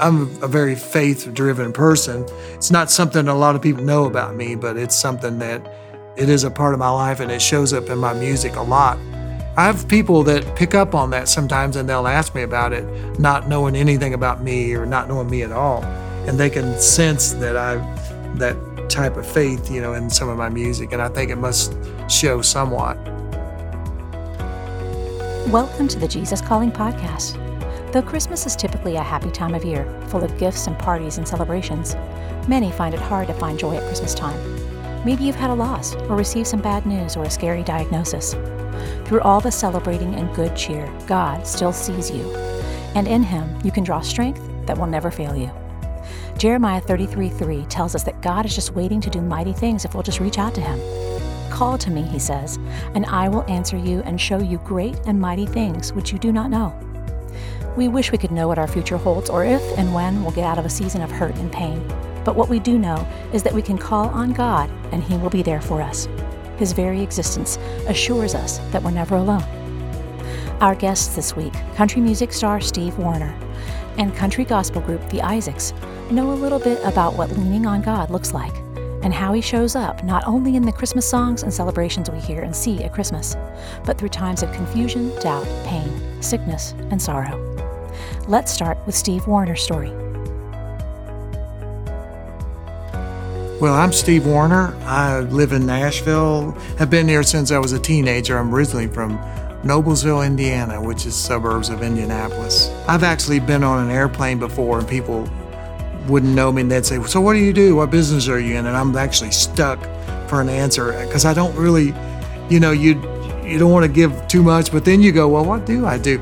[0.00, 2.24] I'm a very faith driven person.
[2.54, 5.74] It's not something a lot of people know about me, but it's something that
[6.16, 8.62] it is a part of my life and it shows up in my music a
[8.62, 8.96] lot.
[9.56, 12.84] I have people that pick up on that sometimes and they'll ask me about it,
[13.18, 15.82] not knowing anything about me or not knowing me at all.
[16.28, 17.76] And they can sense that I
[18.36, 18.56] that
[18.88, 21.76] type of faith, you know, in some of my music, and I think it must
[22.08, 22.96] show somewhat.
[25.48, 27.47] Welcome to the Jesus Calling Podcast.
[27.90, 31.26] Though Christmas is typically a happy time of year, full of gifts and parties and
[31.26, 31.96] celebrations,
[32.46, 34.38] many find it hard to find joy at Christmas time.
[35.06, 38.34] Maybe you've had a loss, or received some bad news, or a scary diagnosis.
[39.06, 42.30] Through all the celebrating and good cheer, God still sees you,
[42.94, 45.50] and in Him you can draw strength that will never fail you.
[46.36, 49.94] Jeremiah 33 3 tells us that God is just waiting to do mighty things if
[49.94, 50.78] we'll just reach out to Him.
[51.50, 52.58] Call to me, He says,
[52.94, 56.32] and I will answer you and show you great and mighty things which you do
[56.32, 56.78] not know.
[57.78, 60.42] We wish we could know what our future holds or if and when we'll get
[60.42, 61.80] out of a season of hurt and pain.
[62.24, 65.30] But what we do know is that we can call on God and He will
[65.30, 66.08] be there for us.
[66.56, 69.44] His very existence assures us that we're never alone.
[70.60, 73.32] Our guests this week, country music star Steve Wariner
[73.96, 75.72] and country gospel group The Isaacs,
[76.10, 78.56] know a little bit about what leaning on God looks like
[79.04, 82.40] and how He shows up not only in the Christmas songs and celebrations we hear
[82.40, 83.36] and see at Christmas,
[83.84, 87.47] but through times of confusion, doubt, pain, sickness, and sorrow.
[88.28, 89.88] Let's start with Steve Wariner's story.
[93.58, 94.76] Well, I'm Steve Wariner.
[94.84, 96.50] I live in Nashville.
[96.76, 98.36] Have been here since I was a teenager.
[98.36, 99.16] I'm originally from
[99.62, 102.68] Noblesville, Indiana, which is suburbs of Indianapolis.
[102.86, 105.26] I've actually been on an airplane before and people
[106.06, 107.76] wouldn't know me and they'd say, So what do you do?
[107.76, 108.66] What business are you in?
[108.66, 109.82] And I'm actually stuck
[110.28, 111.94] for an answer because I don't really,
[112.50, 112.90] you know, you
[113.42, 115.96] you don't want to give too much, but then you go, Well, what do I
[115.96, 116.20] do?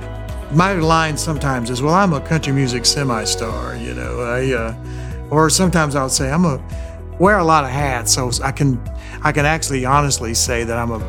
[0.53, 4.21] My line sometimes is, "Well, I'm a country music semi-star," you know.
[4.21, 4.75] I, uh,
[5.31, 6.61] or sometimes I'll say, "I'm a
[7.19, 8.81] wear a lot of hats," so I can
[9.23, 11.01] I can actually honestly say that I'm a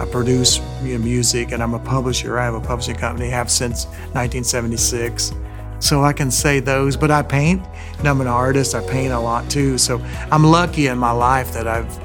[0.00, 2.38] I produce music and I'm a publisher.
[2.38, 5.32] I have a publishing company, have since 1976.
[5.80, 7.62] So I can say those, but I paint
[7.98, 8.74] and I'm an artist.
[8.74, 9.76] I paint a lot too.
[9.76, 11.98] So I'm lucky in my life that I've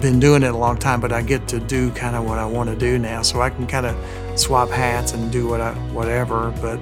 [0.00, 2.46] been doing it a long time, but I get to do kind of what I
[2.46, 3.22] want to do now.
[3.22, 6.50] So I can kind of swap hats and do what I, whatever.
[6.60, 6.80] But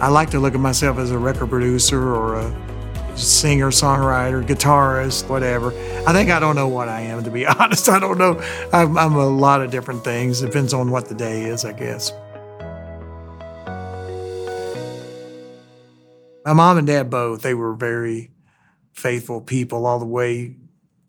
[0.00, 5.28] I like to look at myself as a record producer or a singer, songwriter, guitarist,
[5.28, 5.68] whatever.
[6.06, 7.88] I think I don't know what I am, to be honest.
[7.88, 8.40] I don't know.
[8.72, 10.40] I'm, I'm a lot of different things.
[10.40, 12.12] Depends on what the day is, I guess.
[16.44, 18.30] My mom and dad both, they were very
[18.92, 20.56] faithful people all the way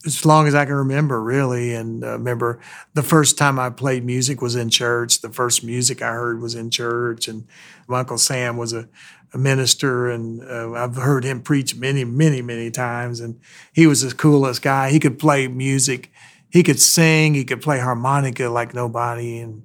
[0.05, 1.73] as long as I can remember, really.
[1.73, 2.59] And uh, remember
[2.93, 5.21] the first time I played music was in church.
[5.21, 7.27] The first music I heard was in church.
[7.27, 7.47] And
[7.87, 8.87] my Uncle Sam was a,
[9.33, 13.19] a minister, and uh, I've heard him preach many, many, many times.
[13.19, 13.39] And
[13.73, 14.91] he was the coolest guy.
[14.91, 16.11] He could play music,
[16.49, 19.63] he could sing, he could play harmonica like nobody, and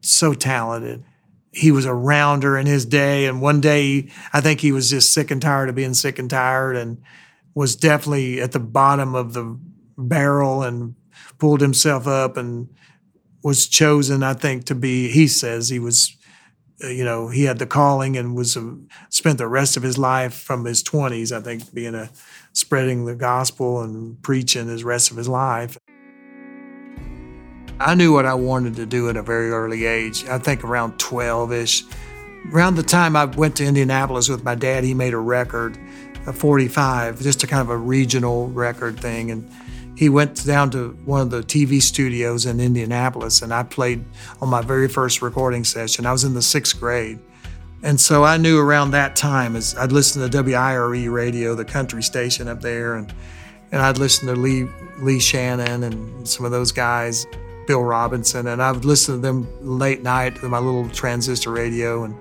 [0.00, 1.04] so talented.
[1.52, 5.14] He was a rounder in his day, and one day I think he was just
[5.14, 7.00] sick and tired of being sick and tired, and
[7.54, 9.58] was definitely at the bottom of the
[9.96, 10.94] barrel and
[11.38, 12.68] pulled himself up and
[13.42, 16.16] was chosen, I think, to be, he says he was,
[16.82, 18.74] uh, you know, he had the calling and was uh,
[19.08, 22.10] spent the rest of his life from his 20s, I think, being a
[22.52, 25.78] spreading the gospel and preaching his rest of his life.
[27.78, 30.24] I knew what I wanted to do at a very early age.
[30.26, 31.84] I think around 12 ish.
[32.52, 35.78] Around the time I went to Indianapolis with my dad, he made a record,
[36.26, 39.30] a 45, just a kind of a regional record thing.
[39.30, 39.50] And
[39.96, 44.04] he went down to one of the TV studios in Indianapolis, and I played
[44.42, 46.04] on my very first recording session.
[46.04, 47.18] I was in the sixth grade.
[47.82, 52.02] And so I knew around that time, as I'd listen to WIRE radio, the country
[52.02, 53.12] station up there, and,
[53.72, 54.68] and I'd listen to Lee,
[54.98, 57.26] Lee Shannon and some of those guys,
[57.66, 62.04] Bill Robinson, and I would listen to them late night to my little transistor radio.
[62.04, 62.14] And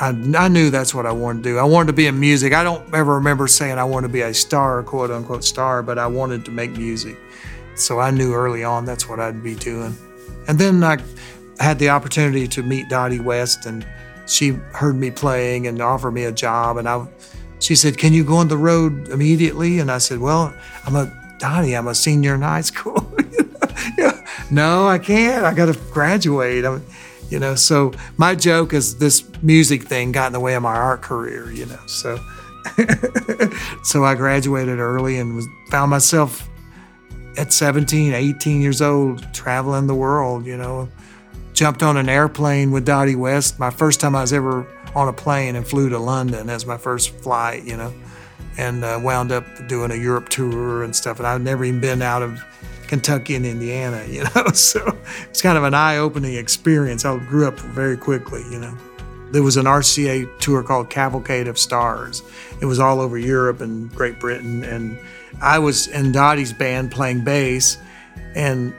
[0.00, 1.58] I, I knew that's what I wanted to do.
[1.58, 2.52] I wanted to be in music.
[2.52, 5.98] I don't ever remember saying I wanted to be a star, quote unquote star, but
[5.98, 7.16] I wanted to make music.
[7.74, 9.96] So I knew early on that's what I'd be doing.
[10.46, 10.98] And then I
[11.60, 13.86] had the opportunity to meet Dottie West, and
[14.26, 16.76] she heard me playing and offered me a job.
[16.76, 17.06] And I,
[17.58, 20.54] she said, "Can you go on the road immediately?" And I said, "Well,
[20.86, 21.76] I'm a Dottie.
[21.76, 23.04] I'm a senior in high school.
[24.50, 25.44] No, I can't.
[25.44, 26.82] I got to graduate." I'm,
[27.30, 27.54] you know?
[27.54, 31.50] So my joke is this music thing got in the way of my art career
[31.50, 31.80] you know?
[31.86, 32.18] So
[33.82, 36.48] so i graduated early and was found myself
[37.38, 40.88] at 17 18 years old traveling the world you know?
[41.54, 45.12] Jumped on an airplane with dottie west my first time i was ever on a
[45.12, 47.92] plane and flew to London as my first flight, you know,
[48.56, 51.18] and uh, wound up doing a Europe tour and stuff.
[51.18, 52.42] And I've never even been out of
[52.88, 54.98] Kentucky and Indiana, you know, so
[55.28, 57.04] it's kind of an eye opening experience.
[57.04, 58.76] I grew up very quickly, you know.
[59.30, 62.22] There was an RCA tour called Cavalcade of Stars.
[62.62, 64.64] It was all over Europe and Great Britain.
[64.64, 64.98] And
[65.42, 67.76] I was in Dottie's band playing bass,
[68.34, 68.74] and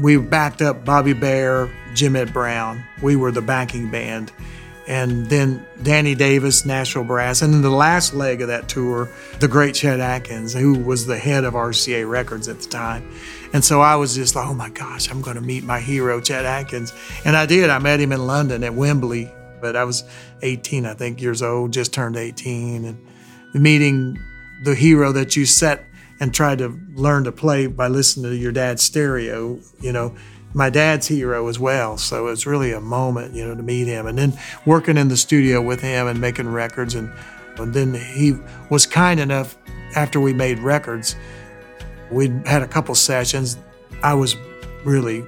[0.00, 2.84] we backed up Bobby Bare, Jim Brown.
[3.00, 4.32] We were the backing band.
[4.88, 7.42] And then Danny Davis, Nashville Brass.
[7.42, 9.10] And then the last leg of that tour,
[9.40, 13.10] the great Chet Atkins, who was the head of RCA Records at the time.
[13.52, 16.20] And so I was just like, oh my gosh, I'm going to meet my hero,
[16.20, 16.92] Chet Atkins.
[17.24, 17.68] And I did.
[17.68, 20.04] I met him in London at Wembley but I was
[20.42, 23.06] 18, I think, years old, just turned 18, and
[23.54, 24.18] meeting
[24.64, 25.84] the hero that you set
[26.20, 30.16] and tried to learn to play by listening to your dad's stereo, you know,
[30.54, 31.98] my dad's hero as well.
[31.98, 34.06] So it's really a moment, you know, to meet him.
[34.06, 36.94] And then working in the studio with him and making records.
[36.94, 37.12] And,
[37.58, 38.36] and then he
[38.70, 39.56] was kind enough,
[39.94, 41.16] after we made records,
[42.10, 43.58] we had a couple sessions.
[44.02, 44.36] I was
[44.84, 45.22] really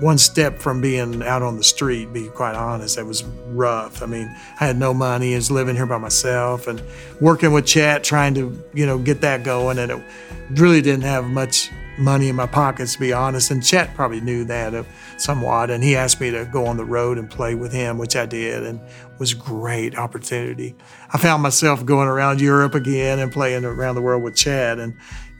[0.00, 2.98] one step from being out on the street, be quite honest.
[2.98, 4.02] It was rough.
[4.02, 4.28] I mean,
[4.60, 5.34] I had no money.
[5.34, 6.82] I was living here by myself and
[7.20, 9.78] working with Chet, trying to, you know, get that going.
[9.78, 10.02] And it
[10.50, 13.50] really didn't have much money in my pockets, to be honest.
[13.50, 14.86] And Chet probably knew that
[15.16, 15.70] somewhat.
[15.70, 18.26] And he asked me to go on the road and play with him, which I
[18.26, 18.80] did, and
[19.18, 20.74] was great opportunity.
[21.12, 24.78] I found myself going around Europe again and playing around the world with Chet.
[24.78, 24.98] And,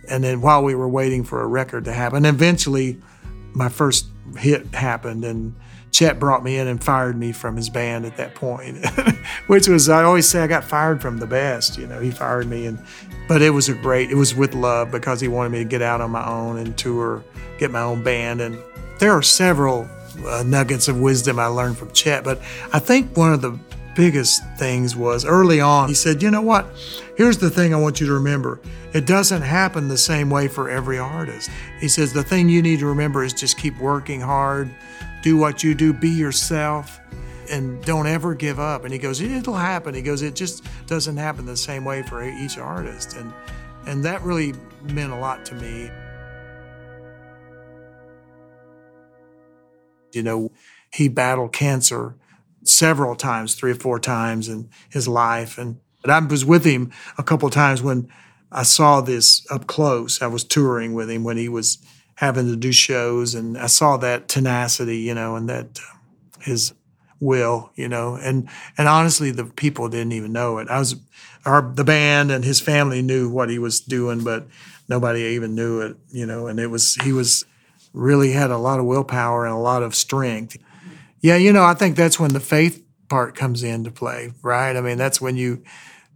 [0.09, 3.01] and then while we were waiting for a record to happen, eventually
[3.53, 4.07] my first
[4.37, 5.55] hit happened and
[5.95, 8.85] Chet brought me in and fired me from his band at that point,
[9.47, 11.79] which was I always say I got fired from the best.
[11.79, 12.85] You know, he fired me, and
[13.29, 14.11] but it was a great.
[14.11, 16.77] It was with love because he wanted me to get out on my own and
[16.77, 17.23] tour,
[17.59, 18.59] get my own band, and
[18.99, 19.89] there are several
[20.27, 22.25] uh, nuggets of wisdom I learned from Chet.
[22.25, 22.41] But
[22.73, 23.57] I think one of the
[23.95, 25.89] biggest things was early on.
[25.89, 26.67] He said, "You know what?
[27.17, 28.59] Here's the thing I want you to remember.
[28.93, 31.51] It doesn't happen the same way for every artist.
[31.81, 34.69] He says, the thing you need to remember is just keep working hard,
[35.25, 37.01] do what you do, be yourself,
[37.51, 38.85] and don't ever give up.
[38.85, 39.95] And he goes, it'll happen.
[39.95, 43.17] He goes, it just doesn't happen the same way for each artist.
[43.17, 43.33] And,
[43.87, 45.91] and that really meant a lot to me.
[50.13, 50.53] You know,
[50.93, 52.17] he battled cancer
[52.63, 55.57] several times, three or four times in his life.
[55.57, 58.11] And but I was with him a couple times when
[58.53, 60.21] I saw this up close.
[60.21, 61.79] I was touring with him when he was
[62.17, 66.73] having to do shows, and I saw that tenacity, you know, and that uh, his
[67.21, 70.69] will, you know, and and honestly, the people didn't even know it.
[70.69, 70.97] I was,
[71.45, 74.47] our the band and his family knew what he was doing, but
[74.89, 76.47] nobody even knew it, you know.
[76.47, 77.45] And it was he was
[77.93, 80.57] really had a lot of willpower and a lot of strength.
[81.21, 84.77] Yeah, you know, I think that's when the faith part comes into play, right?
[84.77, 85.63] I mean, that's when you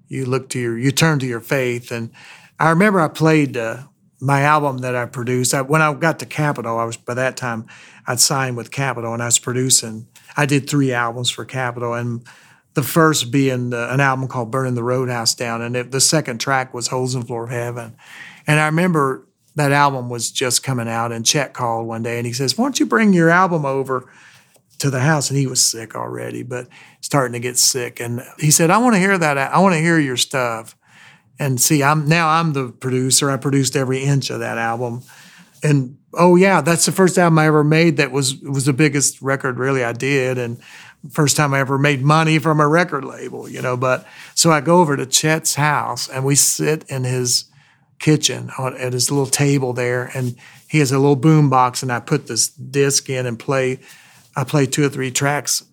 [0.09, 2.11] you look to your you turn to your faith and
[2.59, 3.83] i remember i played uh,
[4.21, 7.37] my album that i produced I, when i got to capitol i was by that
[7.37, 7.67] time
[8.07, 10.07] i'd signed with capitol and i was producing
[10.37, 12.25] i did three albums for capitol and
[12.75, 16.39] the first being uh, an album called burning the roadhouse down and it, the second
[16.39, 17.97] track was holes in the floor of heaven
[18.47, 22.27] and i remember that album was just coming out and chet called one day and
[22.27, 24.09] he says why don't you bring your album over
[24.79, 26.69] to the house and he was sick already, but
[27.01, 28.01] starting to get sick.
[28.01, 29.37] And he said, I want to hear that.
[29.37, 30.77] I want to hear your stuff.
[31.39, 33.31] And see, I'm now I'm the producer.
[33.31, 35.03] I produced every inch of that album.
[35.63, 39.23] And oh yeah, that's the first album I ever made that was was the biggest
[39.23, 40.39] record really I did.
[40.39, 40.61] And
[41.11, 43.77] first time I ever made money from a record label, you know.
[43.77, 47.45] But so I go over to Chet's house and we sit in his
[47.99, 50.37] kitchen on, at his little table there, and
[50.69, 53.81] he has a little boom box, and I put this disc in and play
[54.37, 55.65] I play two or three tracks.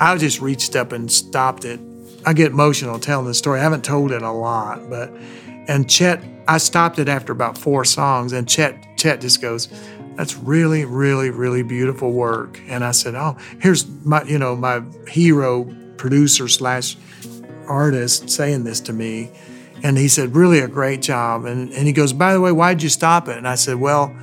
[0.00, 1.80] I just reached up and stopped it.
[2.26, 3.60] I get emotional telling the story.
[3.60, 5.12] I haven't told it a lot, but
[5.68, 9.68] and Chet, I stopped it after about four songs, and Chet, Chet just goes,
[10.16, 14.82] "That's really, really, really beautiful work." And I said, "Oh, here's my, you know, my
[15.08, 15.64] hero
[15.96, 16.96] producer slash
[17.66, 19.30] artist saying this to me,"
[19.82, 22.82] and he said, "Really a great job." And and he goes, "By the way, why'd
[22.82, 24.14] you stop it?" And I said, "Well."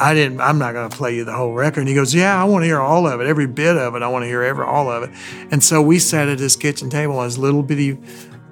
[0.00, 0.40] I didn't.
[0.40, 1.80] I'm not going to play you the whole record.
[1.80, 4.02] And he goes, Yeah, I want to hear all of it, every bit of it.
[4.02, 5.10] I want to hear every all of it.
[5.50, 7.98] And so we sat at his kitchen table on his little bitty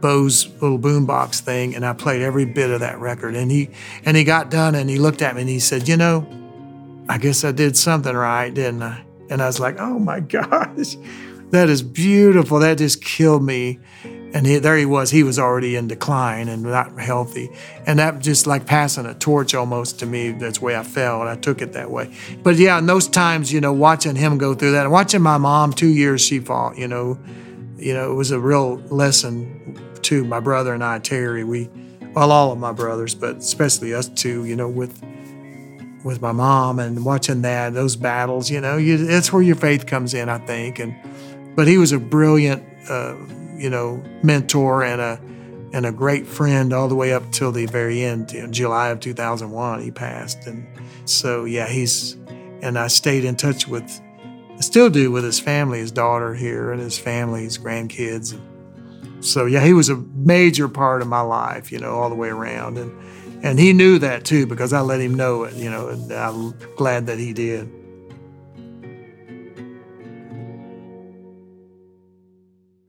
[0.01, 3.35] Bose little boombox thing, and I played every bit of that record.
[3.35, 3.71] And he
[4.05, 6.27] and he got done, and he looked at me and he said, You know,
[7.09, 9.05] I guess I did something right, didn't I?
[9.31, 10.97] And I was like, Oh my gosh,
[11.51, 12.61] that is beautiful.
[12.61, 13.81] That just killed me.
[14.35, 15.11] And he, there he was.
[15.11, 17.51] He was already in decline and not healthy,
[17.87, 20.33] and that just like passing a torch almost to me.
[20.33, 21.27] That's the way I felt.
[21.27, 22.15] I took it that way.
[22.43, 25.39] But yeah, in those times, you know, watching him go through that, and watching my
[25.39, 26.77] mom, two years she fought.
[26.77, 27.19] You know,
[27.77, 31.45] you know, it was a real lesson to my brother and I, Terry.
[31.45, 31.71] We,
[32.15, 34.45] well, all of my brothers, but especially us two.
[34.45, 35.03] You know, with
[36.05, 38.51] with my mom and watching that those battles.
[38.51, 40.79] You know, you, it's where your faith comes in, I think.
[40.79, 40.95] And
[41.57, 42.63] but he was a brilliant.
[42.91, 43.17] Uh,
[43.59, 45.21] you know, mentor and a
[45.73, 48.33] and a great friend all the way up till the very end.
[48.33, 50.67] In July of 2001, he passed, and
[51.05, 52.17] so yeah, he's
[52.63, 54.01] and I stayed in touch with,
[54.57, 58.39] I still do with his family, his daughter here, and his family, his grandkids.
[59.21, 62.29] So yeah, he was a major part of my life, you know, all the way
[62.29, 62.93] around, and
[63.43, 66.55] and he knew that too because I let him know it, you know, and I'm
[66.77, 67.71] glad that he did.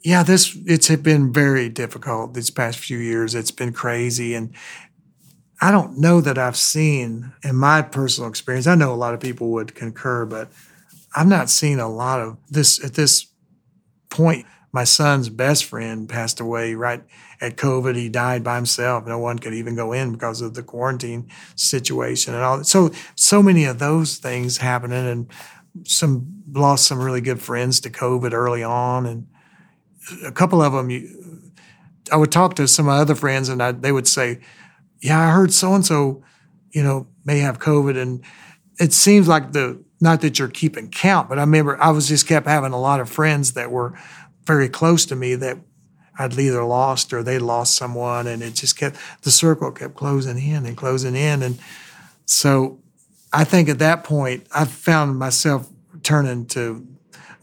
[0.03, 3.35] Yeah, this it's been very difficult these past few years.
[3.35, 4.53] It's been crazy, and
[5.61, 8.67] I don't know that I've seen in my personal experience.
[8.67, 10.49] I know a lot of people would concur, but
[11.15, 13.27] I've not seen a lot of this at this
[14.09, 14.45] point.
[14.71, 17.03] My son's best friend passed away right
[17.41, 17.95] at COVID.
[17.95, 19.07] He died by himself.
[19.07, 22.63] No one could even go in because of the quarantine situation and all.
[22.63, 25.27] So so many of those things happening, and
[25.85, 29.27] some lost some really good friends to COVID early on, and
[30.25, 31.51] a couple of them, you,
[32.11, 34.39] I would talk to some of my other friends, and I, they would say,
[35.01, 36.23] "Yeah, I heard so and so,
[36.71, 38.23] you know, may have COVID." And
[38.79, 42.27] it seems like the not that you're keeping count, but I remember I was just
[42.27, 43.97] kept having a lot of friends that were
[44.45, 45.57] very close to me that
[46.17, 50.37] I'd either lost or they lost someone, and it just kept the circle kept closing
[50.37, 51.59] in and closing in, and
[52.25, 52.79] so
[53.31, 55.69] I think at that point I found myself
[56.03, 56.87] turning to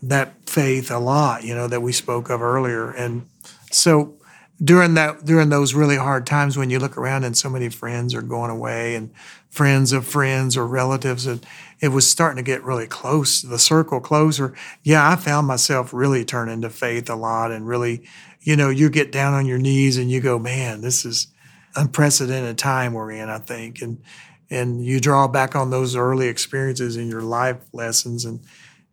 [0.03, 2.91] that faith a lot, you know, that we spoke of earlier.
[2.91, 3.27] And
[3.71, 4.17] so
[4.63, 8.15] during that during those really hard times when you look around and so many friends
[8.15, 9.13] are going away and
[9.51, 11.45] friends of friends or relatives and
[11.81, 16.25] it was starting to get really close the circle closer yeah i found myself really
[16.25, 18.03] turning to faith a lot and really
[18.41, 21.27] you know you get down on your knees and you go man this is
[21.75, 24.01] unprecedented time we're in i think and
[24.49, 28.41] and you draw back on those early experiences in your life lessons and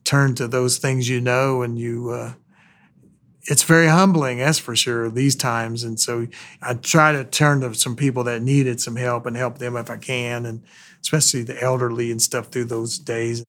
[0.03, 2.33] turn to those things you know and you uh,
[3.43, 5.83] it's very humbling that's for sure these times.
[5.83, 6.27] And so
[6.61, 9.89] i try to turn to some people that needed some help and help them if
[9.89, 10.63] i can and
[11.01, 13.43] especially the elderly and stuff through those days.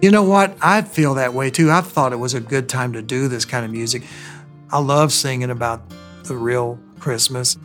[0.00, 0.56] You know what?
[0.60, 1.70] I feel that way too.
[1.70, 4.02] I thought it was a good time to do this kind of music.
[4.70, 5.82] I love singing about
[6.24, 7.58] the real christmas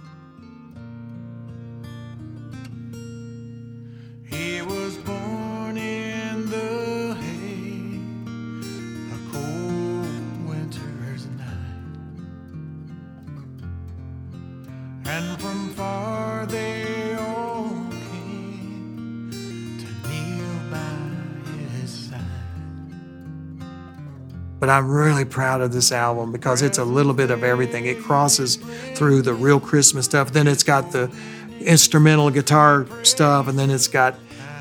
[24.69, 27.87] But I'm really proud of this album because it's a little bit of everything.
[27.87, 28.57] It crosses
[28.93, 30.31] through the real Christmas stuff.
[30.31, 31.11] Then it's got the
[31.59, 34.13] instrumental guitar stuff, and then it's got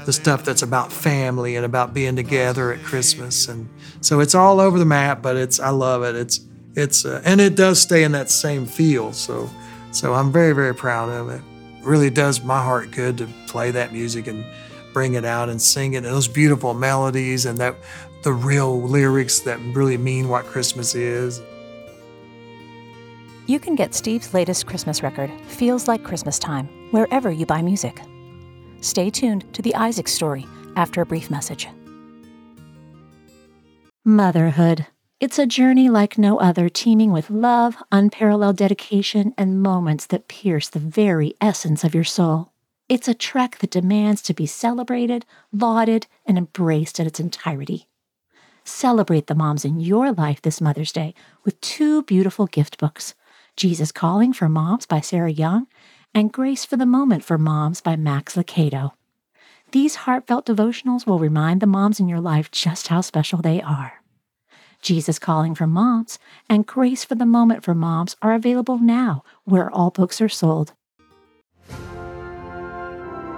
[0.06, 3.48] the stuff that's about family and about being together at Christmas.
[3.48, 3.68] And
[4.00, 6.16] so it's all over the map, but it's I love it.
[6.16, 6.40] It's
[6.74, 9.12] it's uh, and it does stay in that same feel.
[9.12, 9.50] So
[9.90, 11.34] so I'm very very proud of it.
[11.34, 11.42] it.
[11.84, 14.46] Really does my heart good to play that music and
[14.94, 15.98] bring it out and sing it.
[15.98, 17.76] And those beautiful melodies and that
[18.22, 21.40] the real lyrics that really mean what Christmas is.
[23.46, 28.00] You can get Steve's latest Christmas record, Feels Like Christmas Time, wherever you buy music.
[28.80, 30.46] Stay tuned to the Isaac story
[30.76, 31.68] after a brief message.
[34.04, 34.86] Motherhood.
[35.20, 40.68] It's a journey like no other, teeming with love, unparalleled dedication, and moments that pierce
[40.68, 42.52] the very essence of your soul.
[42.88, 47.88] It's a trek that demands to be celebrated, lauded, and embraced in its entirety.
[48.68, 53.14] Celebrate the moms in your life this Mother's Day with two beautiful gift books
[53.56, 55.66] Jesus Calling for Moms by Sarah Young
[56.14, 58.92] and Grace for the Moment for Moms by Max Lucado.
[59.72, 64.02] These heartfelt devotionals will remind the moms in your life just how special they are.
[64.82, 69.70] Jesus Calling for Moms and Grace for the Moment for Moms are available now where
[69.70, 70.74] all books are sold.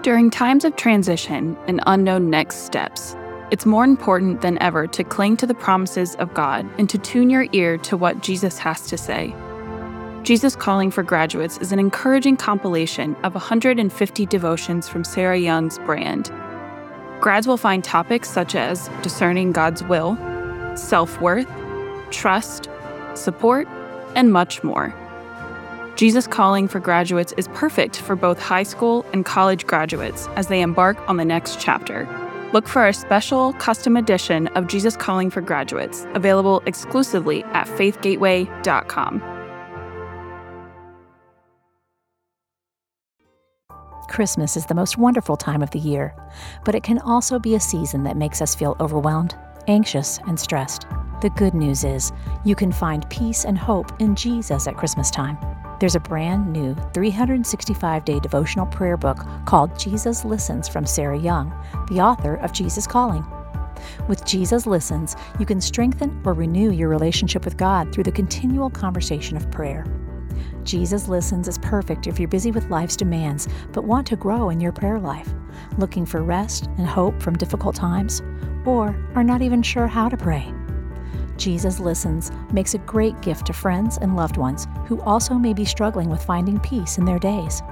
[0.03, 3.15] During times of transition and unknown next steps,
[3.50, 7.30] it's more important than ever to cling to the promises of God and to tune
[7.30, 9.35] your ear to what Jesus has to say.
[10.23, 16.30] Jesus Calling for Graduates is an encouraging compilation of 150 devotions from Sarah Young's brand.
[17.21, 20.16] Grads will find topics such as discerning God's will,
[20.76, 21.49] self worth,
[22.11, 22.69] trust,
[23.14, 23.66] support,
[24.14, 24.95] and much more.
[25.97, 30.62] Jesus Calling for Graduates is perfect for both high school and college graduates as they
[30.62, 32.09] embark on the next chapter.
[32.52, 39.23] Look for our special custom edition of Jesus Calling for Graduates, available exclusively at faithgateway.com.
[44.09, 46.12] Christmas is the most wonderful time of the year,
[46.64, 49.37] but it can also be a season that makes us feel overwhelmed,
[49.69, 50.85] anxious, and stressed.
[51.23, 52.11] The good news is
[52.45, 55.38] you can find peace and hope in Jesus at Christmas time.
[55.81, 61.51] There's a brand new 365 day devotional prayer book called Jesus Listens from Sarah Young,
[61.89, 63.25] the author of Jesus Calling.
[64.07, 68.69] With Jesus Listens, you can strengthen or renew your relationship with God through the continual
[68.69, 69.87] conversation of prayer.
[70.65, 74.61] Jesus Listens is perfect if you're busy with life's demands but want to grow in
[74.61, 75.33] your prayer life,
[75.79, 78.21] looking for rest and hope from difficult times,
[78.67, 80.53] or are not even sure how to pray.
[81.41, 85.65] Jesus Listens makes a great gift to friends and loved ones who also may be
[85.65, 87.63] struggling with finding peace in their days.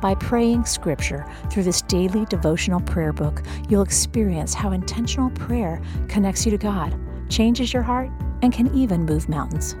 [0.00, 6.46] By praying Scripture through this daily devotional prayer book, you'll experience how intentional prayer connects
[6.46, 9.76] you to God, changes your heart, and can even move mountains.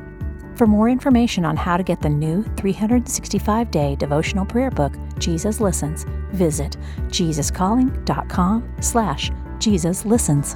[0.54, 5.58] For more information on how to get the new 365 day devotional prayer book, Jesus
[5.58, 6.76] Listens, visit
[7.08, 10.54] jesuscalling.com slash Jesus Listens.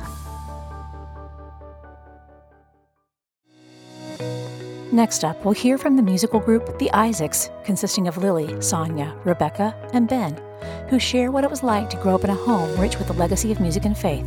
[4.92, 9.74] Next up, we'll hear from the musical group The Isaacs, consisting of Lily, Sonya, Rebecca,
[9.92, 10.40] and Ben,
[10.88, 13.12] who share what it was like to grow up in a home rich with the
[13.14, 14.24] legacy of music and faith,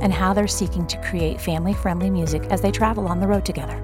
[0.00, 3.44] and how they're seeking to create family friendly music as they travel on the road
[3.44, 3.76] together.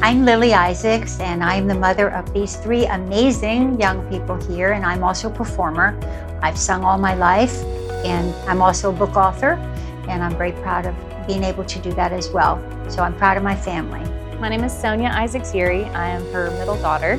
[0.00, 4.86] I'm Lily Isaacs, and I'm the mother of these three amazing young people here, and
[4.86, 5.98] I'm also a performer.
[6.40, 7.62] I've sung all my life,
[8.06, 9.52] and I'm also a book author,
[10.08, 12.60] and I'm very proud of being able to do that as well.
[12.90, 14.00] So I'm proud of my family.
[14.38, 15.92] My name is Sonya Isaacs Yeary.
[15.94, 17.12] I am her middle daughter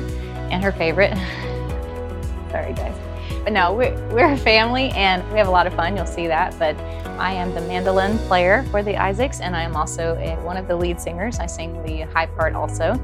[0.50, 1.16] and her favorite.
[2.50, 2.96] Sorry, guys.
[3.44, 5.96] But no, we're, we're a family and we have a lot of fun.
[5.96, 6.58] You'll see that.
[6.58, 6.76] But
[7.18, 10.66] I am the mandolin player for the Isaacs, and I am also a, one of
[10.66, 11.38] the lead singers.
[11.38, 13.00] I sing the high part also.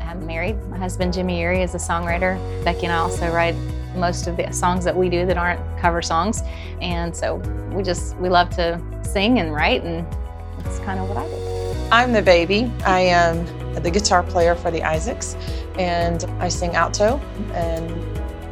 [0.00, 0.56] I'm married.
[0.68, 2.38] My husband, Jimmy Yeary, is a songwriter.
[2.64, 3.54] Becky and I also write
[3.94, 6.42] most of the songs that we do that aren't cover songs.
[6.80, 7.36] And so
[7.72, 10.06] we just, we love to sing and write, and
[10.62, 11.88] that's kind of what I do.
[11.92, 12.70] I'm the baby.
[12.84, 13.44] I am
[13.82, 15.34] the guitar player for the Isaacs,
[15.78, 17.18] and I sing alto
[17.52, 17.90] and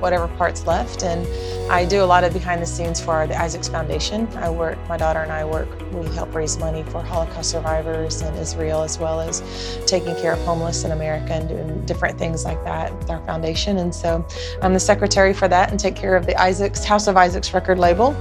[0.01, 1.03] whatever parts left.
[1.03, 1.27] And
[1.71, 4.29] I do a lot of behind the scenes for the Isaacs Foundation.
[4.37, 8.35] I work, my daughter and I work, we help raise money for Holocaust survivors in
[8.35, 9.43] Israel, as well as
[9.87, 13.79] taking care of homeless in America and doing different things like that with our foundation.
[13.79, 14.27] And so
[14.63, 17.79] I'm the secretary for that and take care of the Isaacs, House of Isaacs record
[17.79, 18.17] label.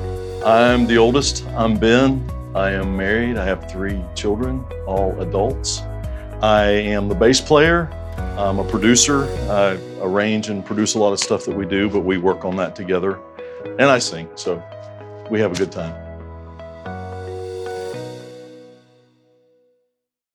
[0.46, 1.46] I'm the oldest.
[1.56, 2.28] I'm Ben.
[2.58, 3.38] I am married.
[3.38, 5.82] I have three children, all adults.
[6.42, 7.88] I am the bass player.
[8.36, 9.26] I'm a producer.
[9.48, 12.56] I arrange and produce a lot of stuff that we do, but we work on
[12.56, 13.20] that together.
[13.78, 14.56] And I sing, so
[15.30, 15.94] we have a good time.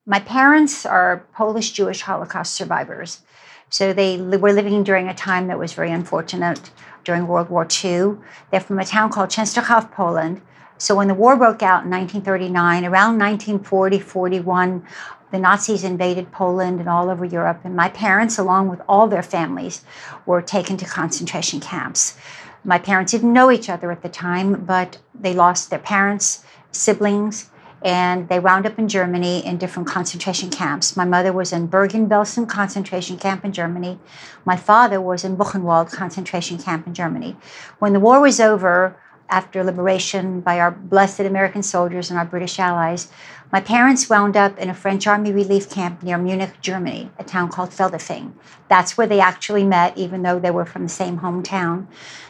[0.07, 3.23] My parents are Polish Jewish Holocaust survivors.
[3.69, 6.71] So they were living during a time that was very unfortunate
[7.03, 8.19] during World War II.
[8.53, 10.41] They're from a town called Częstochow, Poland.
[10.83, 14.85] So when the war broke out in 1939, around 1940, 41,
[15.31, 17.61] the Nazis invaded Poland and all over Europe.
[17.63, 19.85] And my parents, along with all their families,
[20.27, 22.19] were taken to concentration camps.
[22.65, 27.49] My parents didn't know each other at the time, but they lost their parents, siblings,
[27.83, 30.97] and they wound up in Germany in different concentration camps.
[30.97, 34.01] My mother was in Bergen-Belsen concentration camp in Germany.
[34.45, 37.37] My father was in Buchenwald concentration camp in Germany.
[37.79, 38.97] When the war was over,
[39.29, 43.09] after liberation by our blessed American soldiers and our British allies,
[43.53, 47.51] my parents wound up in a French army relief camp near Munich, Germany, a town
[47.51, 48.33] called Feldafing.
[48.69, 51.87] That's where they actually met, even though they were from the same hometown.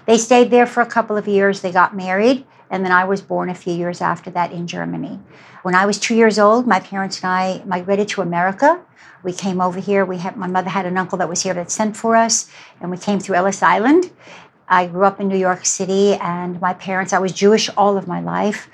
[0.06, 1.60] They stayed there for a couple of years.
[1.60, 5.20] They got married, and then I was born a few years after that in Germany.
[5.62, 8.80] When I was two years old, my parents and I migrated to America.
[9.22, 10.04] We came over here.
[10.04, 12.50] We had my mother had an uncle that was here that sent for us,
[12.80, 14.10] and we came through Ellis Island.
[14.72, 18.08] I grew up in New York City, and my parents, I was Jewish all of
[18.08, 18.70] my life,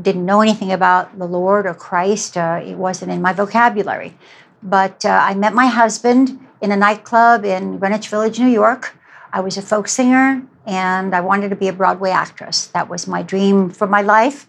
[0.00, 2.36] didn't know anything about the Lord or Christ.
[2.36, 4.16] Uh, it wasn't in my vocabulary.
[4.62, 8.94] But uh, I met my husband in a nightclub in Greenwich Village, New York.
[9.32, 12.68] I was a folk singer, and I wanted to be a Broadway actress.
[12.68, 14.46] That was my dream for my life.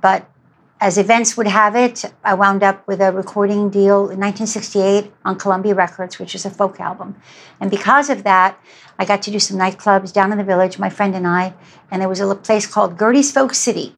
[0.00, 0.28] But
[0.82, 5.38] as events would have it, I wound up with a recording deal in 1968 on
[5.38, 7.14] Columbia Records, which is a folk album.
[7.60, 8.58] And because of that,
[8.98, 11.54] I got to do some nightclubs down in the village, my friend and I,
[11.92, 13.94] and there was a place called Gerde's Folk City.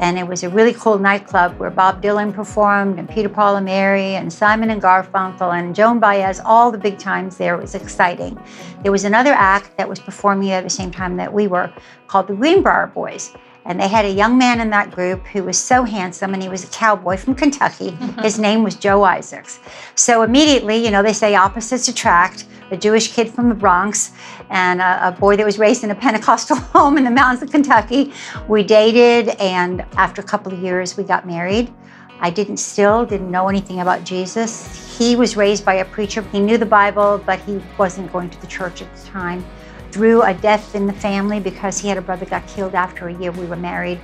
[0.00, 3.66] And it was a really cool nightclub where Bob Dylan performed and Peter Paul and
[3.66, 7.54] Mary and Simon and Garfunkel and Joan Baez, all the big times there.
[7.54, 8.42] It was exciting.
[8.82, 11.70] There was another act that was performing at the same time that we were
[12.06, 13.34] called the Greenbriar Boys.
[13.66, 16.48] And they had a young man in that group who was so handsome, and he
[16.48, 17.90] was a cowboy from Kentucky.
[18.22, 19.60] His name was Joe Isaacs.
[19.96, 24.12] So immediately, you know, they say opposites attract a Jewish kid from the Bronx
[24.48, 27.50] and a, a, boy that was raised in a Pentecostal home in the mountains of
[27.50, 28.12] Kentucky.
[28.48, 31.72] We dated, and after a couple of years, we got married.
[32.20, 34.98] I didn't still didn't know anything about Jesus.
[34.98, 36.22] He was raised by a preacher.
[36.22, 39.44] He knew the Bible, but he wasn't going to the church at the time.
[39.90, 43.14] Through a death in the family, because he had a brother got killed after a
[43.14, 43.98] year we were married,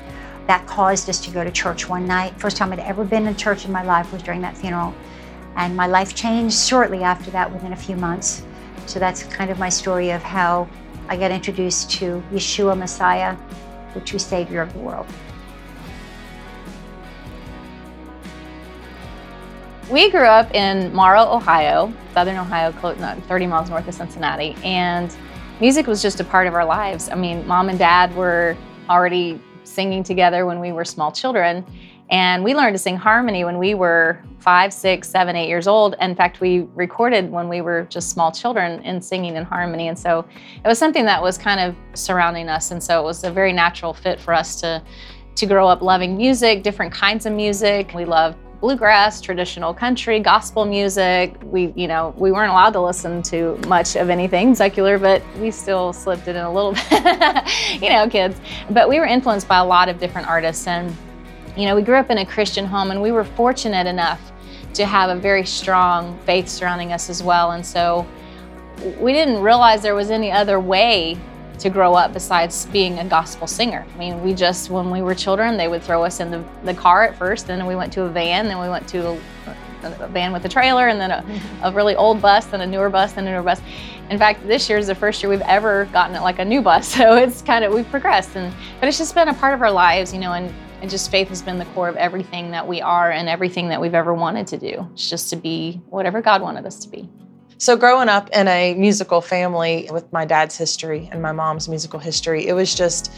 [0.47, 2.39] that caused us to go to church one night.
[2.41, 4.95] First time I'd ever been in church in my life was during that funeral.
[5.57, 8.43] And my life changed shortly after that, within a few months.
[8.87, 10.69] So that's kind of my story of how
[11.09, 13.37] I got introduced to Yeshua Messiah,
[13.95, 15.07] the true Savior of the world.
[19.91, 25.15] We grew up in Morrow, Ohio, southern Ohio, 30 miles north of Cincinnati, and
[25.61, 27.09] music was just a part of our lives.
[27.09, 28.57] I mean, mom and dad were
[28.89, 31.65] already singing together when we were small children,
[32.11, 35.97] and we learned to sing harmony when we were five, six, seven, eight years old.
[36.01, 39.89] In fact, we recorded when we were just small children in singing in harmony.
[39.89, 40.25] And so
[40.65, 42.71] it was something that was kind of surrounding us.
[42.71, 44.81] And so it was a very natural fit for us to,
[45.35, 47.93] to grow up loving music, different kinds of music.
[47.93, 51.35] We loved bluegrass, traditional country, gospel music.
[51.43, 55.51] We, you know, we weren't allowed to listen to much of anything secular, but we
[55.51, 58.41] still slipped it in a little bit, you know, kids.
[58.71, 60.97] But we were influenced by a lot of different artists and
[61.57, 64.21] you know, we grew up in a Christian home and we were fortunate enough
[64.75, 67.53] to have a very strong faith surrounding us as well.
[67.53, 68.07] And so
[68.99, 71.19] we didn't realize there was any other way
[71.59, 73.87] to grow up besides being a gospel singer.
[73.95, 76.75] I mean, we just, when we were children, they would throw us in the, the
[76.75, 79.21] car at first, then we went to a van, then we went to a,
[79.83, 81.25] a van with a trailer, and then a,
[81.63, 83.63] a, really old bus, then a newer bus, then a newer bus.
[84.11, 86.61] In fact, this year is the first year we've ever gotten it like a new
[86.61, 88.37] bus, so it's kind of, we've progressed.
[88.37, 91.11] And, but it's just been a part of our lives, you know, and and just
[91.11, 94.15] faith has been the core of everything that we are and everything that we've ever
[94.15, 94.89] wanted to do.
[94.93, 97.09] It's just to be whatever God wanted us to be.
[97.59, 101.99] So, growing up in a musical family with my dad's history and my mom's musical
[101.99, 103.11] history, it was just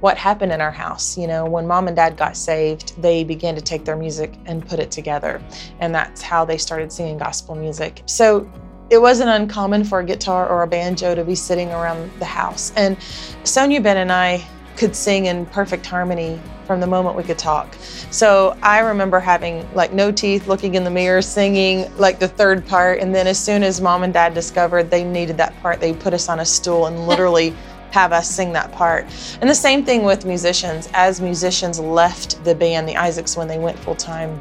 [0.00, 1.18] what happened in our house.
[1.18, 4.66] You know, when mom and dad got saved, they began to take their music and
[4.66, 5.42] put it together.
[5.78, 8.02] And that's how they started singing gospel music.
[8.06, 8.50] So,
[8.88, 12.72] it wasn't uncommon for a guitar or a banjo to be sitting around the house.
[12.76, 12.96] And
[13.44, 14.44] Sonya Ben and I
[14.76, 17.74] could sing in perfect harmony from the moment we could talk.
[18.10, 22.66] So I remember having like no teeth, looking in the mirror, singing like the third
[22.66, 23.00] part.
[23.00, 26.14] And then as soon as mom and dad discovered they needed that part, they put
[26.14, 27.54] us on a stool and literally
[27.90, 29.04] have us sing that part.
[29.40, 30.88] And the same thing with musicians.
[30.94, 34.40] As musicians left the band, the Isaacs, when they went full time,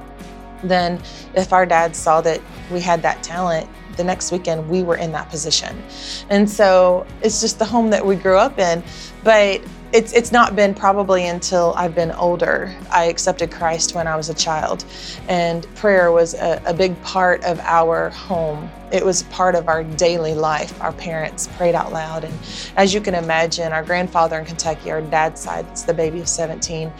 [0.63, 1.01] then
[1.35, 2.39] if our dad saw that
[2.71, 3.67] we had that talent,
[3.97, 5.83] the next weekend we were in that position.
[6.29, 8.81] And so it's just the home that we grew up in.
[9.23, 9.61] But
[9.93, 12.73] it's, it's not been probably until I've been older.
[12.89, 14.85] I accepted Christ when I was a child,
[15.27, 18.69] and prayer was a, a big part of our home.
[18.91, 20.79] It was part of our daily life.
[20.81, 22.33] Our parents prayed out loud, and
[22.77, 26.29] as you can imagine, our grandfather in Kentucky, our dad's side, it's the baby of
[26.29, 26.91] 17,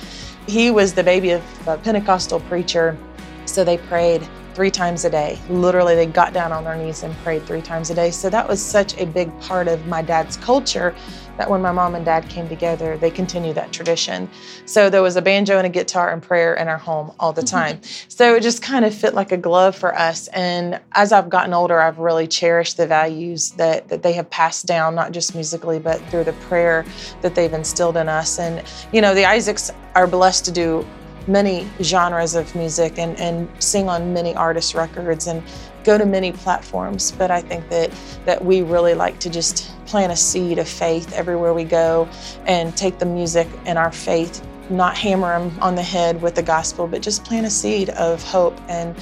[0.48, 2.98] he was the baby of a Pentecostal preacher,
[3.46, 5.40] so they prayed three times a day.
[5.50, 8.12] Literally, they got down on their knees and prayed three times a day.
[8.12, 10.96] So that was such a big part of my dad's culture
[11.38, 14.30] that when my mom and dad came together, they continued that tradition.
[14.66, 17.42] So there was a banjo and a guitar and prayer in our home all the
[17.42, 17.78] mm-hmm.
[17.78, 17.82] time.
[18.08, 20.28] so it just kind of fit like a glove for us.
[20.28, 24.68] And as I've gotten older, I've really cherished the values that, that they have passed
[24.68, 26.86] down, not just musically, but through the prayer
[27.22, 28.38] that they've instilled in us.
[28.38, 30.86] And, you know, the Isaacs are blessed to do
[31.28, 35.44] many genres of music and, and sing on many artist records and
[35.84, 37.12] go to many platforms.
[37.12, 37.92] But I think that
[38.26, 42.08] that we really like to just plant a seed of faith everywhere we go
[42.46, 46.44] and take the music and our faith not hammer them on the head with the
[46.44, 48.58] gospel, but just plant a seed of hope.
[48.70, 48.96] And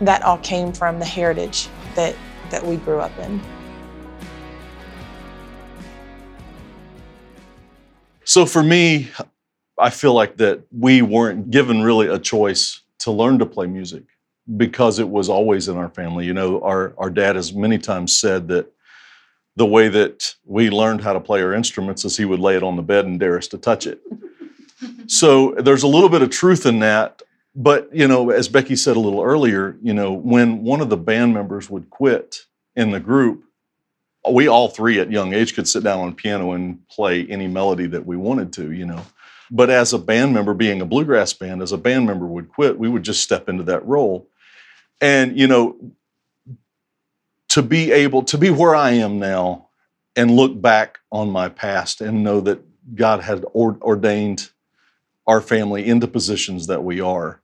[0.00, 2.16] that all came from the heritage that,
[2.50, 3.40] that we grew up in.
[8.24, 9.10] So for me,
[9.78, 14.04] I feel like that we weren't given really a choice to learn to play music
[14.56, 16.26] because it was always in our family.
[16.26, 18.70] You know, our, our dad has many times said that
[19.56, 22.62] the way that we learned how to play our instruments is he would lay it
[22.62, 24.00] on the bed and dare us to touch it.
[25.06, 27.22] so there's a little bit of truth in that.
[27.54, 30.96] But, you know, as Becky said a little earlier, you know, when one of the
[30.96, 33.44] band members would quit in the group,
[34.30, 37.86] we all three at young age could sit down on piano and play any melody
[37.86, 39.04] that we wanted to, you know.
[39.54, 42.78] But as a band member, being a bluegrass band, as a band member would quit,
[42.78, 44.26] we would just step into that role.
[44.98, 45.76] And, you know,
[47.50, 49.68] to be able to be where I am now
[50.16, 54.48] and look back on my past and know that God had ordained
[55.26, 57.42] our family into positions that we are.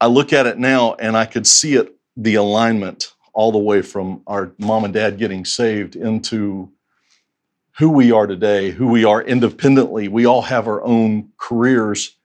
[0.00, 3.82] I look at it now and I could see it, the alignment all the way
[3.82, 6.72] from our mom and dad getting saved into
[7.78, 10.08] who we are today, who we are independently.
[10.08, 12.16] We all have our own careers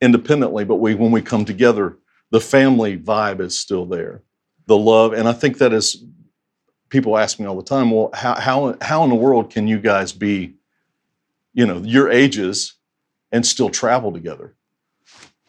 [0.00, 1.96] independently, but we when we come together,
[2.30, 4.22] the family vibe is still there.
[4.66, 6.04] The love, and I think that is
[6.90, 9.78] people ask me all the time, well, how how how in the world can you
[9.78, 10.54] guys be,
[11.54, 12.74] you know, your ages
[13.32, 14.54] and still travel together?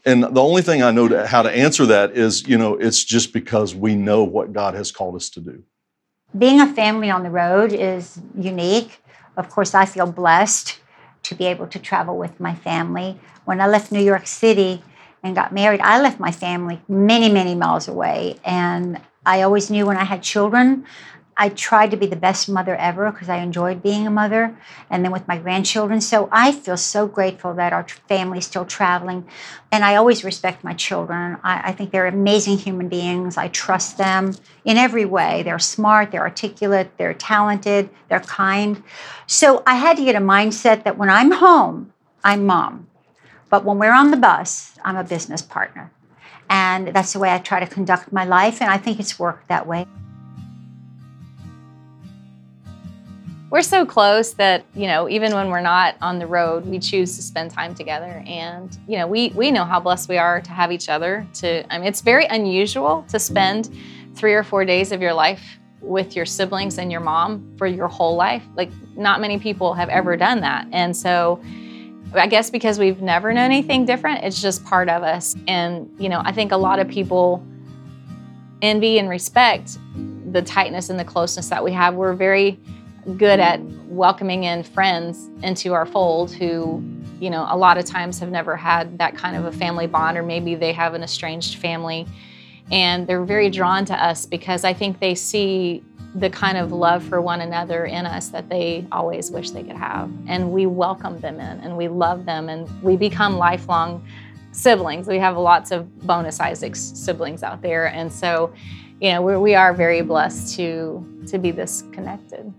[0.03, 3.03] And the only thing I know to, how to answer that is, you know, it's
[3.03, 5.63] just because we know what God has called us to do.
[6.35, 9.00] Being a family on the road is unique
[9.37, 10.79] of course, I feel blessed
[11.23, 13.19] to be able to travel with my family.
[13.45, 14.83] When I left New York City
[15.23, 18.39] and got married, I left my family many, many miles away.
[18.43, 20.85] And I always knew when I had children,
[21.41, 24.55] I tried to be the best mother ever because I enjoyed being a mother,
[24.91, 25.99] and then with my grandchildren.
[25.99, 29.27] So I feel so grateful that our family is still traveling.
[29.71, 31.39] And I always respect my children.
[31.43, 33.37] I, I, think they're amazing human beings.
[33.37, 35.41] I trust them in every way.
[35.41, 38.83] They're smart, they're articulate, they're talented, they're kind.
[39.25, 41.91] So I had to get a mindset that when I'm home,
[42.23, 42.85] I'm mom.
[43.49, 45.91] But when we're on the bus, I'm a business partner.
[46.51, 48.61] And that's the way I try to conduct my life.
[48.61, 49.87] And I think it's worked that way.
[53.51, 57.15] We're so close that you know even when we're not on the road we choose
[57.17, 58.23] to spend time together.
[58.25, 61.71] And you know we we know how blessed we are to have each other to
[61.71, 63.69] i mean it's very unusual to spend
[64.15, 67.87] three or four days of your life with your siblings and your mom for your
[67.87, 68.43] whole life.
[68.55, 70.67] Like not many people have ever done that.
[70.71, 71.41] And so
[72.13, 75.35] i guess because we've never known anything different it's just part of us.
[75.47, 77.45] And you know i think a lot of people
[78.61, 79.77] envy and respect
[80.31, 81.95] the tightness and the closeness that we have.
[81.95, 82.57] We're very
[83.17, 86.83] good at welcoming in friends into our fold who,
[87.19, 90.17] you know, a lot of times have never had that kind of a family bond,
[90.17, 92.07] or maybe they have an estranged family.
[92.71, 95.83] And they're very drawn to us because I think they see
[96.15, 99.77] the kind of love for one another in us that they always wish they could
[99.77, 100.11] have.
[100.27, 104.05] And we welcome them in and we love them and we become lifelong
[104.51, 105.07] siblings.
[105.07, 107.87] We have lots of bonus Isaacs siblings out there.
[107.87, 108.53] And so,
[108.99, 112.53] you know, we're, we are very blessed to, to be this connected.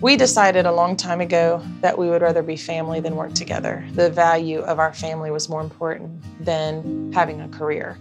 [0.00, 3.86] We decided a long time ago that we would rather be family than work together.
[3.92, 6.10] The value of our family was more important
[6.42, 7.98] than having a career.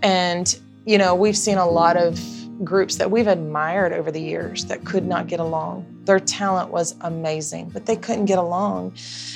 [0.00, 2.20] And, you know, we've seen a lot of
[2.64, 5.86] groups that we've admired over the years that could not get along.
[6.04, 8.94] Their talent was amazing, but they couldn't get along.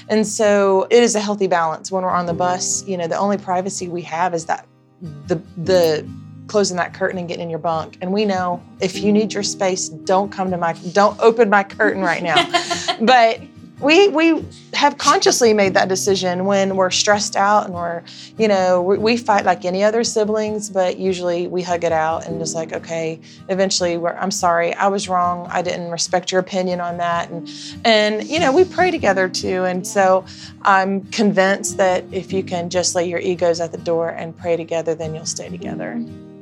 [0.08, 2.86] And so it is a healthy balance when we're on the bus.
[2.86, 4.68] You know, the only privacy we have is that
[5.00, 6.08] the the
[6.46, 7.98] closing that curtain and getting in your bunk.
[8.00, 11.62] And we know if you need your space, don't come to my, don't open my
[11.62, 12.46] curtain right now.
[13.00, 13.40] but
[13.80, 18.02] we we have consciously made that decision when we're stressed out and we're
[18.38, 22.26] you know we, we, fight like any other siblings but usually we hug it out
[22.26, 25.46] and just like okay eventually we're i'm sorry i was wrong.
[25.50, 27.30] I didn't respect your opinion on that.
[27.30, 27.50] And
[27.84, 29.64] and you know we pray together too.
[29.64, 30.24] And so
[30.62, 34.56] i'm convinced that if you can just lay your egos at the door and pray
[34.56, 36.33] together then you'll stay together mm-hmm.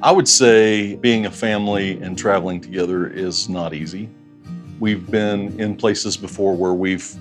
[0.00, 4.08] I would say being a family and traveling together is not easy.
[4.78, 7.12] We've been in places before where we've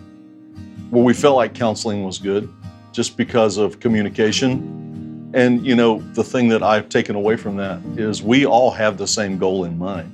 [0.91, 2.53] where we felt like counseling was good
[2.91, 5.31] just because of communication.
[5.33, 8.99] And you know, the thing that I've taken away from that is we all have
[8.99, 10.13] the same goal in mind.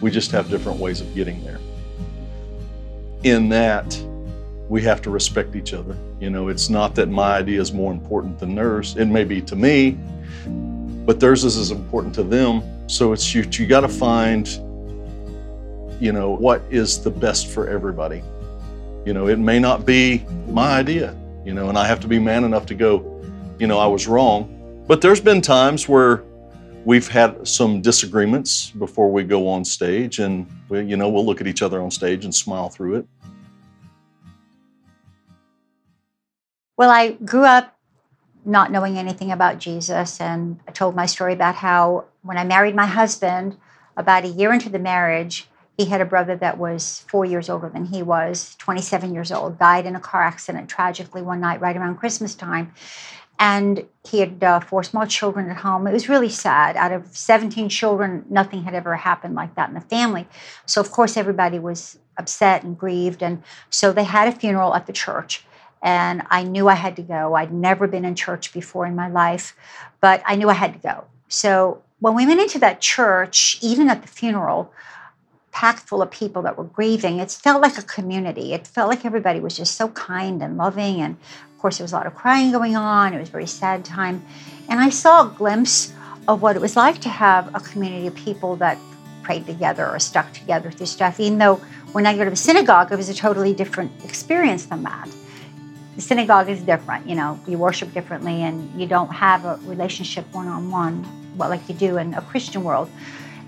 [0.00, 1.60] We just have different ways of getting there.
[3.22, 4.02] In that,
[4.70, 5.94] we have to respect each other.
[6.20, 8.96] You know, it's not that my idea is more important than theirs.
[8.96, 9.98] It may be to me,
[11.08, 12.62] but theirs is as important to them.
[12.86, 14.46] So it's you, you got to find,
[15.98, 18.22] you know, what is the best for everybody.
[19.06, 21.16] You know, it may not be my idea,
[21.46, 23.24] you know, and I have to be man enough to go,
[23.58, 24.84] you know, I was wrong.
[24.86, 26.24] But there's been times where
[26.84, 31.40] we've had some disagreements before we go on stage, and we, you know, we'll look
[31.40, 33.06] at each other on stage and smile through it.
[36.76, 37.77] Well, I grew up
[38.48, 40.20] not knowing anything about Jesus.
[40.20, 43.56] And I told my story about how when I married my husband,
[43.96, 47.68] about a year into the marriage, he had a brother that was four years older
[47.68, 51.76] than he was, 27 years old, died in a car accident tragically one night right
[51.76, 52.72] around Christmas time.
[53.38, 55.86] And he had uh, four small children at home.
[55.86, 56.76] It was really sad.
[56.76, 60.26] Out of 17 children, nothing had ever happened like that in the family.
[60.66, 63.22] So, of course, everybody was upset and grieved.
[63.22, 65.44] And so they had a funeral at the church.
[65.82, 67.34] And I knew I had to go.
[67.34, 69.54] I'd never been in church before in my life,
[70.00, 71.04] but I knew I had to go.
[71.28, 74.72] So when we went into that church, even at the funeral,
[75.52, 78.52] packed full of people that were grieving, it felt like a community.
[78.52, 81.00] It felt like everybody was just so kind and loving.
[81.00, 81.16] And
[81.52, 83.12] of course, there was a lot of crying going on.
[83.12, 84.24] It was a very sad time.
[84.68, 85.92] And I saw a glimpse
[86.28, 88.78] of what it was like to have a community of people that
[89.22, 91.18] prayed together or stuck together through stuff.
[91.18, 91.56] Even though
[91.92, 95.08] when I go to the synagogue, it was a totally different experience than that.
[95.98, 100.32] The synagogue is different, you know, you worship differently and you don't have a relationship
[100.32, 101.04] one on one
[101.36, 102.88] like you do in a Christian world.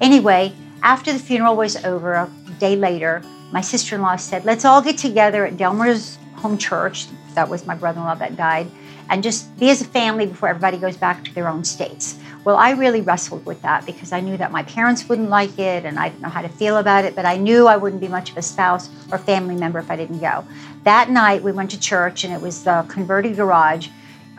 [0.00, 4.64] Anyway, after the funeral was over, a day later, my sister in law said, Let's
[4.64, 7.06] all get together at Delmer's home church.
[7.34, 8.66] That was my brother in law that died,
[9.10, 12.18] and just be as a family before everybody goes back to their own states.
[12.44, 15.84] Well, I really wrestled with that because I knew that my parents wouldn't like it
[15.84, 18.08] and I didn't know how to feel about it, but I knew I wouldn't be
[18.08, 20.44] much of a spouse or family member if I didn't go.
[20.84, 23.88] That night, we went to church and it was the converted garage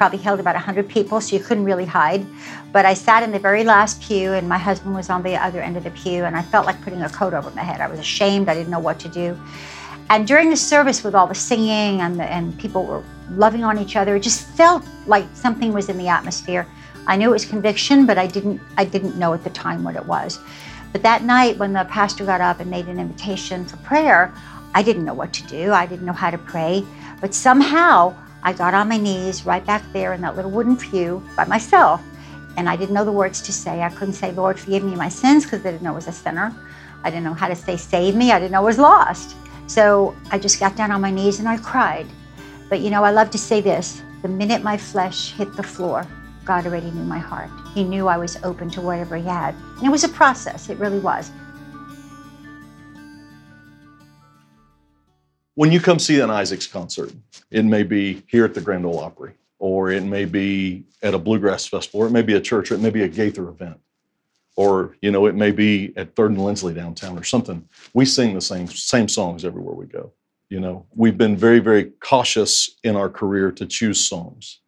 [0.02, 2.26] probably held about 100 people, so you couldn't really hide.
[2.72, 5.62] But I sat in the very last pew, and my husband was on the other
[5.62, 7.82] end of the pew, and I felt like putting a coat over my head.
[7.82, 9.40] I was ashamed, I didn't know what to do.
[10.10, 13.78] And during the service, with all the singing and, the, and people were loving on
[13.78, 16.66] each other, it just felt like something was in the atmosphere.
[17.08, 19.96] I knew it was conviction, but I didn't, I didn't know at the time what
[19.96, 20.40] it was.
[20.92, 24.34] But that night, when the pastor got up and made an invitation for prayer,
[24.74, 25.72] I didn't know what to do.
[25.72, 26.86] I didn't know how to pray.
[27.20, 31.24] But somehow, I got on my knees right back there in that little wooden pew
[31.36, 32.02] by myself,
[32.58, 33.82] and I didn't know the words to say.
[33.82, 36.12] I couldn't say, Lord, forgive me my sins, because I didn't know I was a
[36.12, 36.54] sinner.
[37.04, 38.32] I didn't know how to say, save me.
[38.32, 39.36] I didn't know I was lost.
[39.68, 42.08] So I just got down on my knees and I cried.
[42.70, 46.06] But you know, I love to say this the minute my flesh hit the floor,
[46.46, 47.50] God already knew my heart.
[47.74, 49.56] He knew I was open to whatever He had.
[49.78, 51.32] And it was a process, it really was.
[55.56, 57.14] When you come see an Isaacs concert,
[57.52, 61.20] it may be here at the Grand Ole Opry, or it may be at a
[61.20, 63.80] bluegrass festival, or it may be a church, or it may be a Gaither event,
[64.56, 67.68] or you know, it may be at Third and Lindsley downtown or something.
[67.94, 70.14] We sing the same same songs everywhere we go.
[70.50, 74.60] You know, we've been very, very cautious in our career to choose songs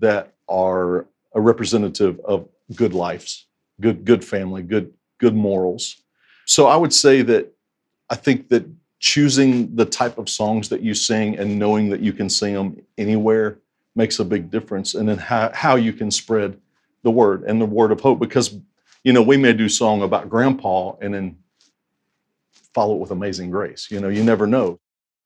[0.00, 3.46] that are a representative of good lives,
[3.80, 6.02] good, good family, good, good morals.
[6.46, 7.52] So I would say that
[8.08, 8.66] I think that
[8.98, 12.80] choosing the type of songs that you sing and knowing that you can sing them
[12.96, 13.58] anywhere
[13.94, 16.58] makes a big difference and then how, how you can spread
[17.02, 18.56] the word and the word of hope because
[19.04, 21.36] you know we may do song about grandpa and then
[22.74, 24.78] follow it with amazing grace you know you never know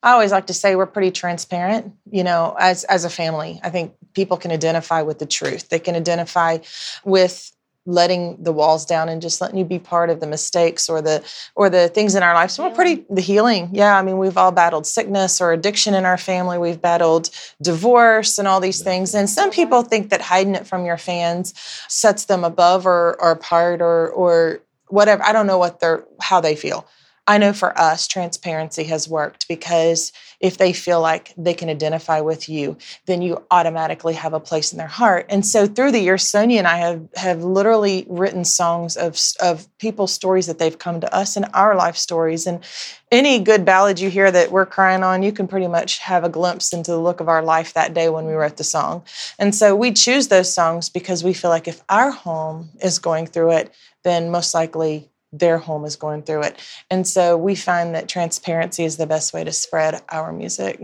[0.02, 3.60] I always like to say we're pretty transparent, you know, as as a family.
[3.62, 5.68] I think people can identify with the truth.
[5.68, 6.58] They can identify
[7.04, 7.52] with
[7.86, 11.24] letting the walls down and just letting you be part of the mistakes or the
[11.54, 12.50] or the things in our life.
[12.50, 13.70] So we're pretty the healing.
[13.72, 16.58] Yeah, I mean we've all battled sickness or addiction in our family.
[16.58, 17.30] We've battled
[17.62, 19.14] divorce and all these things.
[19.14, 21.54] And some people think that hiding it from your fans
[21.88, 25.22] sets them above or, or apart or or whatever.
[25.22, 26.86] I don't know what they're how they feel.
[27.26, 32.20] I know for us, transparency has worked because if they feel like they can identify
[32.20, 35.26] with you, then you automatically have a place in their heart.
[35.28, 39.68] And so through the years, Sonya and I have, have literally written songs of, of
[39.78, 42.46] people's stories that they've come to us and our life stories.
[42.46, 42.64] And
[43.12, 46.28] any good ballad you hear that we're crying on, you can pretty much have a
[46.28, 49.04] glimpse into the look of our life that day when we wrote the song.
[49.38, 53.26] And so we choose those songs because we feel like if our home is going
[53.26, 56.56] through it, then most likely their home is going through it.
[56.90, 60.80] And so we find that transparency is the best way to spread our music.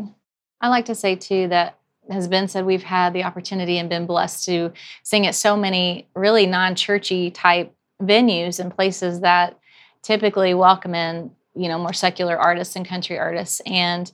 [0.61, 1.79] I like to say too that
[2.11, 6.07] has been said we've had the opportunity and been blessed to sing at so many
[6.15, 9.59] really non-churchy type venues and places that
[10.03, 14.13] typically welcome in you know more secular artists and country artists and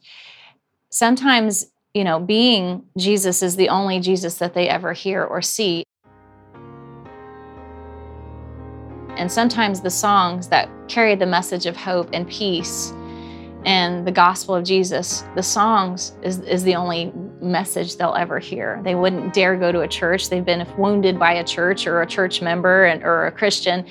[0.88, 5.84] sometimes you know being jesus is the only jesus that they ever hear or see
[9.16, 12.92] And sometimes the songs that carry the message of hope and peace
[13.64, 18.80] and the gospel of Jesus, the songs is, is the only message they'll ever hear.
[18.82, 20.30] They wouldn't dare go to a church.
[20.30, 23.86] They've been wounded by a church or a church member and, or a Christian.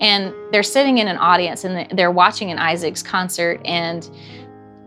[0.00, 4.08] And they're sitting in an audience and they're watching an Isaacs concert and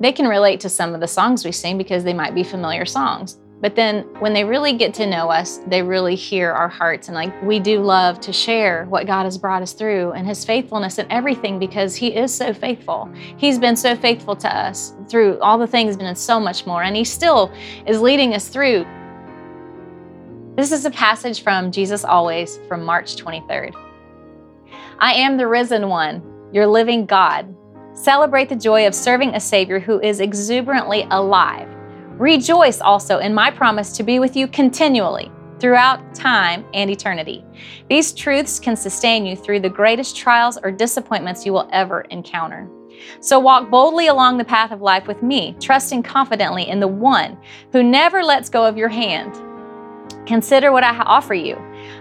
[0.01, 2.86] they can relate to some of the songs we sing because they might be familiar
[2.86, 3.38] songs.
[3.66, 7.07] But then when they really get to know us, they really hear our hearts.
[7.07, 10.45] And like we do love to share what God has brought us through and his
[10.45, 13.11] faithfulness and everything because he is so faithful.
[13.38, 16.84] He's been so faithful to us through all the things and so much more.
[16.84, 17.51] And he still
[17.88, 18.86] is leading us through.
[20.55, 23.74] This is a passage from Jesus Always from March 23rd.
[24.99, 26.22] I am the risen one,
[26.53, 27.51] your living God.
[27.93, 31.74] Celebrate the joy of serving a Savior who is exuberantly alive.
[32.18, 37.43] Rejoice also in my promise to be with you continually throughout time and eternity.
[37.89, 42.70] These truths can sustain you through the greatest trials or disappointments you will ever encounter.
[43.20, 47.38] So walk boldly along the path of life with me, trusting confidently in the one
[47.74, 49.36] who never lets go of your hand.
[50.26, 51.57] Consider what I offer you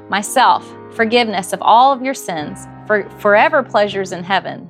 [0.08, 4.68] myself, forgiveness of all of your sins, for forever pleasures in heaven.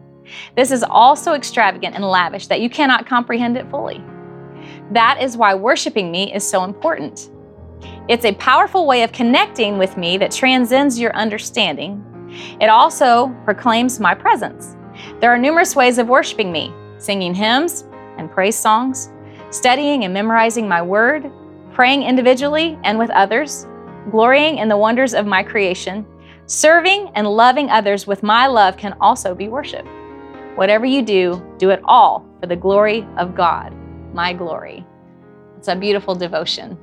[0.57, 4.03] This is all so extravagant and lavish that you cannot comprehend it fully.
[4.93, 7.31] That is why worshiping me is so important.
[8.09, 12.05] It's a powerful way of connecting with me that transcends your understanding.
[12.61, 14.77] It also proclaims my presence.
[15.21, 17.85] There are numerous ways of worshiping me singing hymns
[18.17, 19.11] and praise songs,
[19.51, 21.31] studying and memorizing my word,
[21.73, 23.67] praying individually and with others,
[24.11, 26.07] glorying in the wonders of my creation,
[26.47, 29.87] serving and loving others with my love can also be worship.
[30.57, 33.75] Whatever you do, do it all for the glory of God,
[34.15, 34.85] my glory.
[35.59, 36.79] It's a beautiful devotion.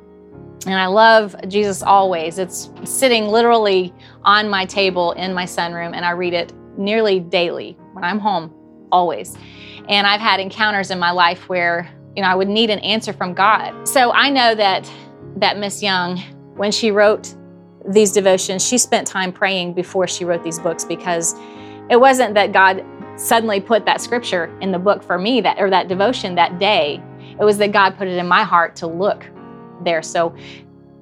[0.68, 2.38] And I love Jesus always.
[2.38, 7.78] It's sitting literally on my table in my sunroom, and I read it nearly daily
[7.94, 8.54] when I'm home,
[8.92, 9.36] always.
[9.90, 13.12] And I've had encounters in my life where, you know, I would need an answer
[13.12, 13.88] from God.
[13.88, 14.90] So I know that
[15.38, 16.20] that Miss Young,
[16.56, 17.34] when she wrote
[17.88, 21.34] these devotions, she spent time praying before she wrote these books because
[21.90, 25.70] it wasn't that God suddenly put that scripture in the book for me that or
[25.70, 27.02] that devotion that day.
[27.42, 29.26] It was that God put it in my heart to look
[29.84, 30.04] there.
[30.04, 30.36] So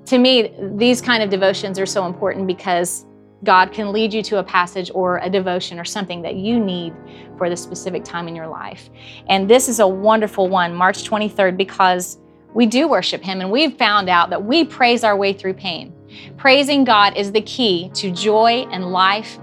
[0.06, 3.06] to me, these kind of devotions are so important because
[3.44, 6.94] God can lead you to a passage or a devotion or something that you need
[7.38, 8.90] for the specific time in your life.
[9.28, 12.18] And this is a wonderful one, March 23rd, because
[12.54, 15.94] we do worship Him and we've found out that we praise our way through pain.
[16.38, 19.38] Praising God is the key to joy and life.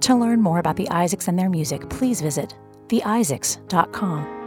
[0.00, 2.54] To learn more about the Isaacs and their music, please visit
[2.88, 4.37] theisaacs.com.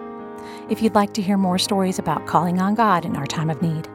[0.72, 3.61] If you'd like to hear more stories about calling on God in our time of
[3.61, 3.89] need,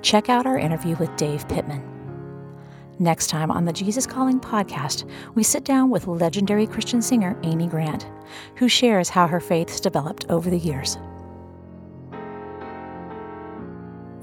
[0.00, 1.84] check out our interview with Dave Pittman.
[2.98, 7.66] Next time on the Jesus Calling podcast, we sit down with legendary Christian singer Amy
[7.66, 8.08] Grant,
[8.56, 10.96] who shares how her faith's developed over the years.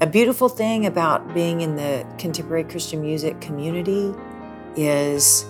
[0.00, 4.12] A beautiful thing about being in the contemporary Christian music community
[4.74, 5.46] is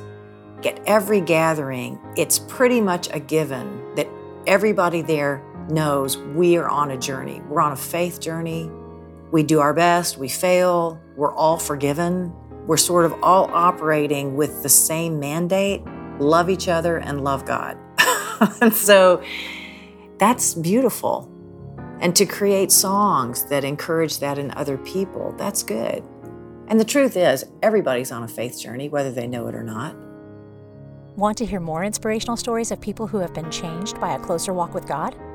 [0.67, 4.07] at every gathering, it's pretty much a given that
[4.47, 7.41] everybody there knows we are on a journey.
[7.49, 8.71] We're on a faith journey.
[9.31, 12.33] We do our best, we fail, we're all forgiven.
[12.67, 15.83] We're sort of all operating with the same mandate
[16.19, 17.77] love each other and love God.
[18.61, 19.23] and so
[20.19, 21.29] that's beautiful.
[22.01, 26.03] And to create songs that encourage that in other people, that's good.
[26.69, 29.97] And the truth is, everybody's on a faith journey, whether they know it or not.
[31.17, 34.53] Want to hear more inspirational stories of people who have been changed by a closer
[34.53, 35.15] walk with God?